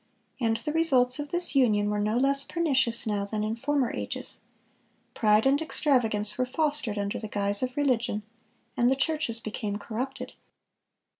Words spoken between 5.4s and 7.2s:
and extravagance were fostered under